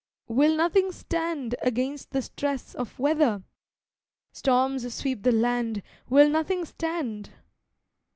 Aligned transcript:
Will 0.27 0.55
nothing 0.55 0.91
stand 0.91 1.53
Against 1.61 2.09
the 2.09 2.23
stress 2.23 2.73
of 2.73 2.97
weather? 2.97 3.43
Storms 4.31 4.91
sweep 4.91 5.21
the 5.21 5.31
land, 5.31 5.83
Will 6.09 6.27
nothing 6.27 6.65
stand? 6.65 7.29